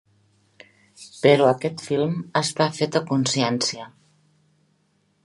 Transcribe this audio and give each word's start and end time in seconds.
Però 1.25 1.49
aquest 1.49 1.83
film 1.89 2.15
està 2.43 2.69
fet 2.79 2.99
a 3.01 3.05
consciència. 3.13 3.87